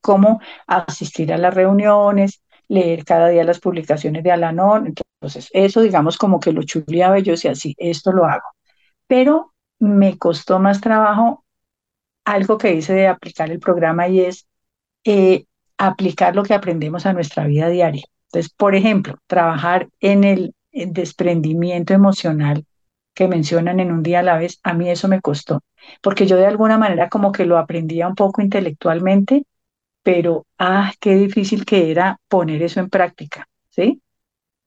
[0.00, 4.86] cómo asistir a las reuniones, leer cada día las publicaciones de Alanón.
[4.88, 8.48] Entonces, eso digamos como que lo chuleaba y yo decía, sí, esto lo hago.
[9.06, 11.44] Pero me costó más trabajo
[12.24, 14.46] algo que hice de aplicar el programa y es
[15.04, 15.44] eh,
[15.78, 18.04] aplicar lo que aprendemos a nuestra vida diaria.
[18.26, 22.64] Entonces, por ejemplo, trabajar en el desprendimiento emocional
[23.14, 25.62] que mencionan en un día a la vez, a mí eso me costó,
[26.00, 29.44] porque yo de alguna manera como que lo aprendía un poco intelectualmente,
[30.02, 34.02] pero ah, qué difícil que era poner eso en práctica, ¿sí?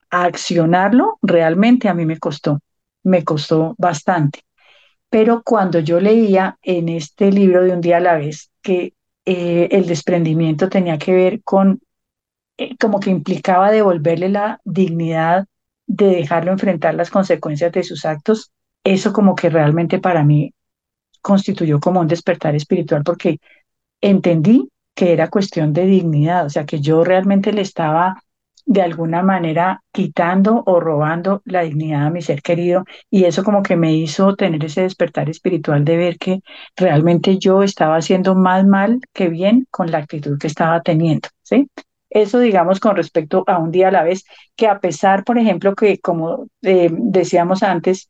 [0.09, 2.59] Accionarlo realmente a mí me costó,
[3.03, 4.41] me costó bastante.
[5.09, 8.93] Pero cuando yo leía en este libro de un día a la vez que
[9.25, 11.81] eh, el desprendimiento tenía que ver con,
[12.57, 15.45] eh, como que implicaba devolverle la dignidad
[15.86, 18.51] de dejarlo enfrentar las consecuencias de sus actos,
[18.84, 20.53] eso como que realmente para mí
[21.21, 23.39] constituyó como un despertar espiritual porque
[24.01, 28.23] entendí que era cuestión de dignidad, o sea, que yo realmente le estaba
[28.65, 33.61] de alguna manera quitando o robando la dignidad a mi ser querido y eso como
[33.61, 36.39] que me hizo tener ese despertar espiritual de ver que
[36.77, 41.69] realmente yo estaba haciendo más mal que bien con la actitud que estaba teniendo, ¿sí?
[42.09, 44.23] Eso, digamos, con respecto a un día a la vez,
[44.55, 48.09] que a pesar, por ejemplo, que como eh, decíamos antes,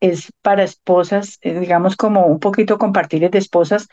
[0.00, 3.88] es para esposas, eh, digamos, como un poquito compartir de esposas,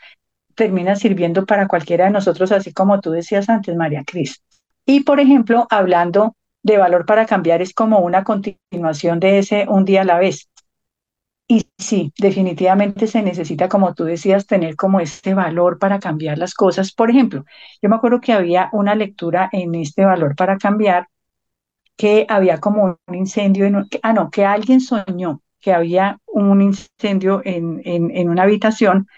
[0.58, 4.42] termina sirviendo para cualquiera de nosotros, así como tú decías antes, María Cris.
[4.84, 6.34] Y, por ejemplo, hablando
[6.64, 10.48] de valor para cambiar, es como una continuación de ese un día a la vez.
[11.46, 16.54] Y sí, definitivamente se necesita, como tú decías, tener como este valor para cambiar las
[16.54, 16.92] cosas.
[16.92, 17.44] Por ejemplo,
[17.80, 21.06] yo me acuerdo que había una lectura en este valor para cambiar
[21.96, 27.42] que había como un incendio, en ah, no, que alguien soñó que había un incendio
[27.44, 29.08] en, en, en una habitación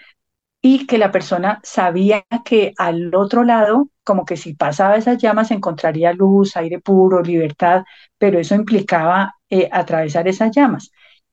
[0.61, 5.51] y que la persona sabía que al otro lado, como que si pasaba esas llamas
[5.51, 7.83] encontraría luz, aire puro, libertad,
[8.17, 10.91] pero eso implicaba eh, atravesar esas llamas.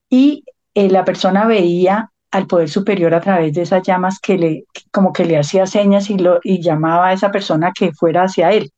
[0.09, 4.65] Y eh, la persona veía al poder superior a través de esas llamas que le,
[4.91, 8.51] como que le hacía señas y, lo, y llamaba a esa persona que fuera hacia
[8.51, 8.71] él.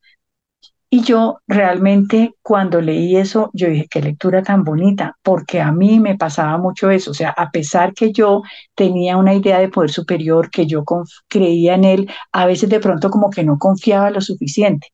[0.93, 6.01] Y yo realmente cuando leí eso, yo dije, qué lectura tan bonita, porque a mí
[6.01, 7.11] me pasaba mucho eso.
[7.11, 8.41] O sea, a pesar que yo
[8.75, 10.83] tenía una idea de poder superior, que yo
[11.29, 14.89] creía en él, a veces de pronto como que no confiaba lo suficiente.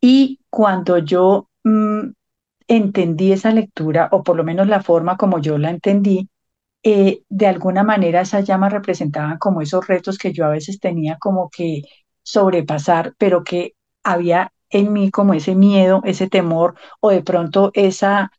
[0.00, 2.10] Y cuando yo mm,
[2.68, 6.28] entendí esa lectura, o por lo menos la forma como yo la entendí,
[6.84, 11.18] eh, de alguna manera esas llamas representaban como esos retos que yo a veces tenía
[11.20, 11.82] como que
[12.22, 13.74] sobrepasar, pero que
[14.04, 18.30] había en mí como ese miedo, ese temor o de pronto esa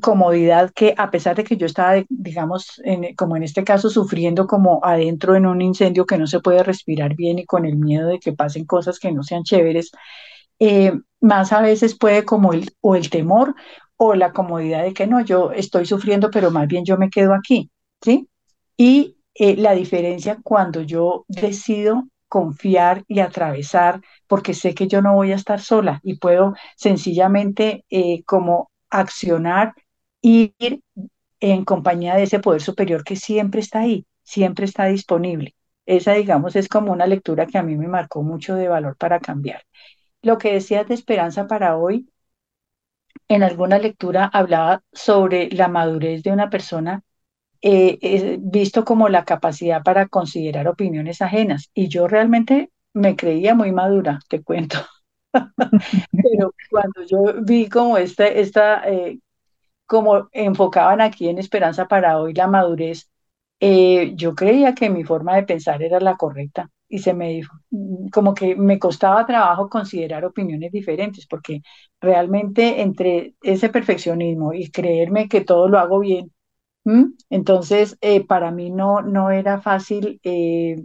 [0.00, 2.80] comodidad que a pesar de que yo estaba, digamos,
[3.16, 7.14] como en este caso, sufriendo como adentro en un incendio que no se puede respirar
[7.16, 9.90] bien y con el miedo de que pasen cosas que no sean chéveres,
[10.58, 13.54] eh, más a veces puede como el, o el temor
[13.96, 17.34] o la comodidad de que no, yo estoy sufriendo, pero más bien yo me quedo
[17.34, 17.70] aquí,
[18.02, 18.28] ¿sí?
[18.76, 25.12] Y eh, la diferencia cuando yo decido confiar y atravesar, porque sé que yo no
[25.12, 29.74] voy a estar sola y puedo sencillamente eh, como accionar,
[30.22, 30.54] ir
[31.40, 35.54] en compañía de ese poder superior que siempre está ahí, siempre está disponible.
[35.84, 39.20] Esa, digamos, es como una lectura que a mí me marcó mucho de valor para
[39.20, 39.62] cambiar.
[40.22, 42.08] Lo que decías de esperanza para hoy,
[43.28, 47.02] en alguna lectura hablaba sobre la madurez de una persona
[47.62, 51.70] eh, visto como la capacidad para considerar opiniones ajenas.
[51.74, 54.78] Y yo realmente me creía muy madura, te cuento.
[56.22, 59.18] Pero cuando yo vi como esta, esta eh,
[59.86, 63.10] como enfocaban aquí en Esperanza para hoy la madurez,
[63.60, 67.56] eh, yo creía que mi forma de pensar era la correcta y se me dijo,
[68.12, 71.62] como que me costaba trabajo considerar opiniones diferentes, porque
[72.00, 76.32] realmente entre ese perfeccionismo y creerme que todo lo hago bien,
[77.30, 80.84] entonces, eh, para mí no, no era fácil eh,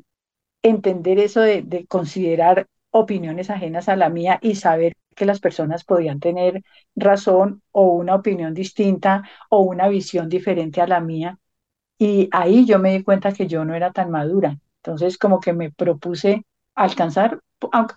[0.61, 6.19] entender eso de, considerar opiniones ajenas a la mía y saber que las personas podían
[6.19, 6.63] tener
[6.95, 11.39] razón o una opinión distinta o una visión diferente a la mía.
[11.97, 14.59] Y ahí yo me di cuenta que yo no era tan madura.
[14.83, 16.45] Entonces, como que me propuse
[16.75, 17.41] alcanzar,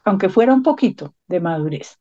[0.05, 1.98] aunque fuera un poquito de madurez.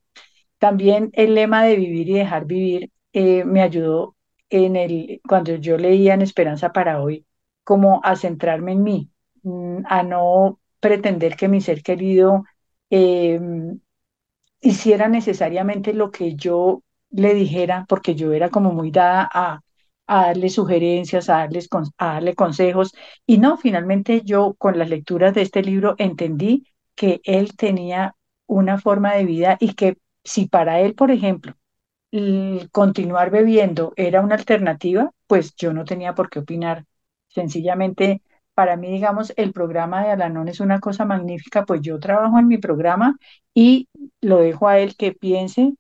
[0.60, 4.16] También el lema de vivir y dejar vivir eh, me ayudó
[4.50, 7.26] en el, cuando yo leía en Esperanza para hoy,
[7.64, 9.10] como a centrarme en mí,
[9.43, 12.45] mm, a no pretender que mi ser querido
[12.89, 13.80] em,
[14.62, 19.62] hiciera necesariamente lo que yo le dijera, porque yo era como muy dada a,
[20.08, 22.93] darle sugerencias, a, darles, a darle consejos.
[23.28, 28.16] Y no, finalmente yo con las lecturas de este libro entendí que él tenía
[28.47, 31.54] una forma de vida y que si para él, por ejemplo,
[32.72, 36.86] continuar bebiendo era una alternativa, pues yo no tenía por qué opinar.
[37.28, 38.22] Sencillamente,
[38.53, 42.47] para mí, digamos, el programa de Alanón es una cosa magnífica, pues yo trabajo en
[42.47, 43.18] mi programa
[43.53, 43.88] y
[44.22, 45.74] lo dejo a él que piense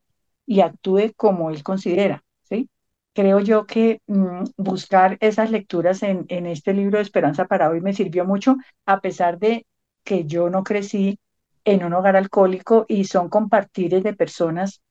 [0.45, 2.69] y actúe como él considera, ¿sí?
[3.13, 7.81] Creo yo que mm, buscar esas lecturas en, en este libro de Esperanza para hoy
[7.81, 8.55] me sirvió mucho,
[8.85, 9.65] a pesar de
[10.03, 11.19] que yo no crecí
[11.65, 14.81] en un hogar alcohólico y son compartires de personas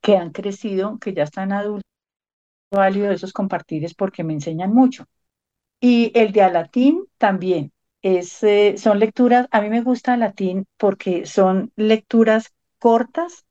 [0.00, 1.84] que han crecido, que ya están adultos,
[2.70, 5.06] válido esos compartires porque me enseñan mucho.
[5.80, 7.72] Y el de latín también.
[8.02, 13.44] Es, eh, son lecturas, a mí me gusta latín porque son lecturas cortas,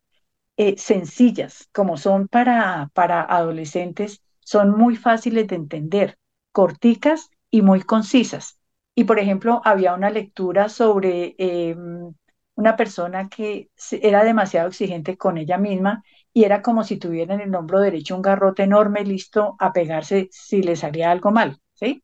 [0.58, 6.18] eh, sencillas, como son para, para adolescentes, son muy fáciles de entender,
[6.52, 8.60] corticas y muy concisas.
[8.96, 12.14] Y por ejemplo, había una lectura sobre em,
[12.56, 16.04] una persona que era demasiado exigente con ella misma
[16.34, 20.28] y era como si tuviera en el hombro derecho un garrote enorme listo a pegarse
[20.32, 22.04] si le salía algo mal, ¿sí?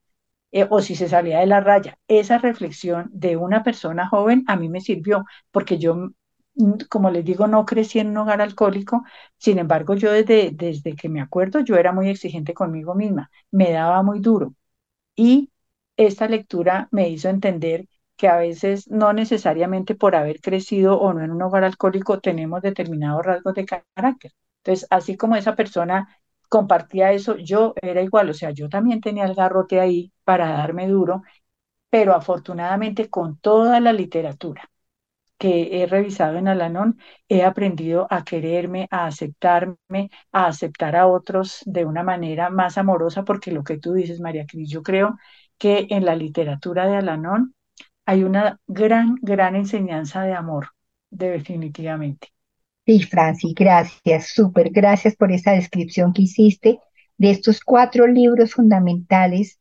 [0.51, 1.97] Eh, o si se salía de la raya.
[2.07, 5.95] Esa reflexión de una persona joven a mí me sirvió porque yo,
[6.55, 9.03] mm, como les digo, no crecí en un hogar alcohólico,
[9.37, 13.71] sin embargo, yo desde, desde que me acuerdo, yo era muy exigente conmigo misma, me
[13.71, 14.55] daba muy duro.
[15.15, 15.51] Y
[15.97, 17.87] esta lectura me hizo entender
[18.17, 22.61] que a veces no necesariamente por haber crecido o no en un hogar alcohólico tenemos
[22.61, 24.31] determinados rasgos de carácter.
[24.63, 26.07] Entonces, así como esa persona
[26.49, 30.87] compartía eso, yo era igual, o sea, yo también tenía el garrote ahí para darme
[30.87, 31.23] duro,
[31.89, 34.69] pero afortunadamente con toda la literatura
[35.37, 41.61] que he revisado en Alanón, he aprendido a quererme, a aceptarme, a aceptar a otros
[41.65, 45.17] de una manera más amorosa, porque lo que tú dices, María Cris, yo creo
[45.57, 47.53] que en la literatura de Alanón
[48.05, 50.69] hay una gran, gran enseñanza de amor,
[51.09, 52.29] definitivamente.
[52.85, 56.79] Sí, Franci, gracias, súper, gracias por esa descripción que hiciste
[57.17, 59.59] de estos cuatro libros fundamentales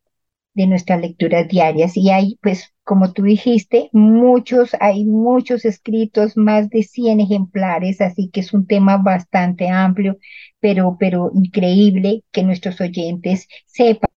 [0.55, 1.97] de nuestras lecturas diarias.
[1.97, 8.31] Y hay, pues, como tú dijiste, muchos, hay muchos escritos, más de 100 ejemplares, así
[8.31, 10.19] que es un tema bastante amplio,
[10.61, 14.11] pero, pero increíble que nuestros oyentes sepan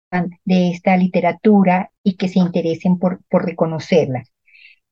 [0.45, 4.25] de esta literatura y que se interesen por, por reconocerla.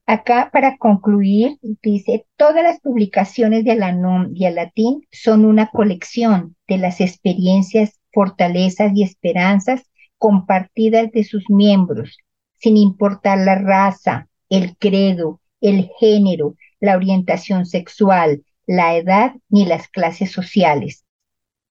[0.06, 6.76] Acá, para concluir, dice, todas las publicaciones de Alanon y Alatín son una colección de
[6.76, 9.82] las experiencias, fortalezas y esperanzas
[10.18, 12.18] compartidas de sus miembros,
[12.54, 19.88] sin importar la raza, el credo, el género, la orientación sexual, la edad ni las
[19.88, 21.03] clases sociales.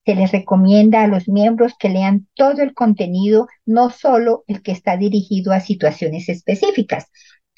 [0.06, 4.72] Se les recomienda a los miembros que lean todo el contenido, no solo el que
[4.72, 7.10] está dirigido a situaciones específicas.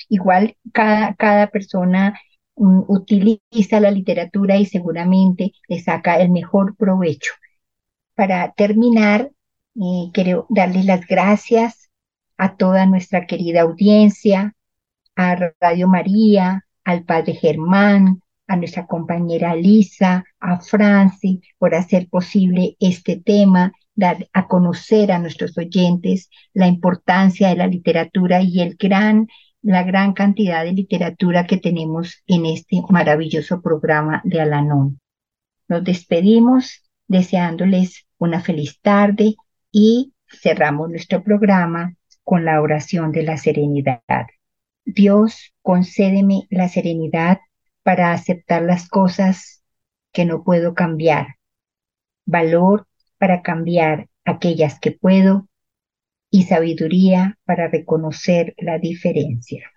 [0.09, 2.19] Igual cada, cada persona
[2.55, 7.33] mm, utiliza la literatura y seguramente le saca el mejor provecho.
[8.13, 9.31] Para terminar,
[9.75, 11.89] eh, quiero darles las gracias
[12.37, 14.53] a toda nuestra querida audiencia,
[15.15, 22.75] a Radio María, al Padre Germán, a nuestra compañera Lisa, a Franci, por hacer posible
[22.79, 28.75] este tema, dar a conocer a nuestros oyentes la importancia de la literatura y el
[28.75, 29.27] gran,
[29.61, 34.99] la gran cantidad de literatura que tenemos en este maravilloso programa de Alanón.
[35.67, 39.35] Nos despedimos deseándoles una feliz tarde
[39.71, 44.01] y cerramos nuestro programa con la oración de la serenidad.
[44.83, 47.39] Dios, concédeme la serenidad
[47.85, 49.63] para aceptar las cosas
[50.11, 51.35] que no puedo cambiar,
[52.25, 52.87] valor
[53.19, 55.47] para cambiar aquellas que puedo
[56.31, 59.69] y sabiduría para reconocer la diferencia.